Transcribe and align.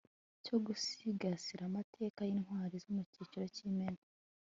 cyo 0.45 0.55
gusigasira 0.65 1.61
amateka 1.69 2.19
y'intwari 2.29 2.75
zo 2.83 2.91
mu 2.95 3.03
kiciro 3.11 3.45
k'imena 3.55 4.01